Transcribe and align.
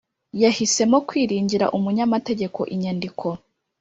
yahisemo 0.43 0.97
kwiringira 1.07 1.65
umunyamategeko 1.77 2.59
inyandiko. 2.73 3.25